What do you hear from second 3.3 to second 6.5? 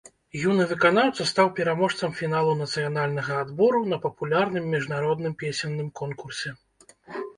адбору на папулярным міжнародным песенным конкурсе.